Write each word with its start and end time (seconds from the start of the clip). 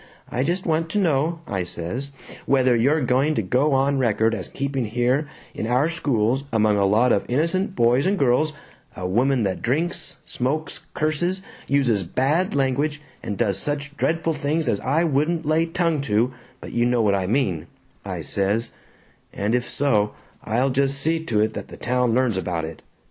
I 0.31 0.43
just 0.43 0.65
want 0.65 0.89
to 0.89 0.97
know,' 0.97 1.41
I 1.45 1.61
says, 1.61 2.09
'whether 2.47 2.75
you're 2.75 3.01
going 3.01 3.35
to 3.35 3.43
go 3.43 3.73
on 3.73 3.99
record 3.99 4.33
as 4.33 4.47
keeping 4.47 4.85
here 4.85 5.27
in 5.53 5.67
our 5.67 5.89
schools, 5.89 6.43
among 6.51 6.77
a 6.77 6.85
lot 6.87 7.11
of 7.11 7.23
innocent 7.29 7.75
boys 7.75 8.07
and 8.07 8.17
girls, 8.17 8.51
a 8.97 9.07
woman 9.07 9.43
that 9.43 9.61
drinks, 9.61 10.17
smokes, 10.25 10.79
curses, 10.95 11.43
uses 11.67 12.01
bad 12.01 12.55
language, 12.55 12.99
and 13.21 13.37
does 13.37 13.59
such 13.59 13.95
dreadful 13.95 14.33
things 14.33 14.67
as 14.67 14.79
I 14.79 15.03
wouldn't 15.03 15.45
lay 15.45 15.67
tongue 15.67 16.01
to 16.01 16.33
but 16.61 16.71
you 16.71 16.87
know 16.87 17.03
what 17.03 17.13
I 17.13 17.27
mean,' 17.27 17.67
I 18.03 18.21
says, 18.21 18.71
'and 19.31 19.53
if 19.53 19.69
so, 19.69 20.13
I'll 20.43 20.71
just 20.71 20.97
see 20.99 21.23
to 21.25 21.41
it 21.41 21.53
that 21.53 21.67
the 21.67 21.77
town 21.77 22.15
learns 22.15 22.37
about 22.37 22.65
it.' 22.65 22.81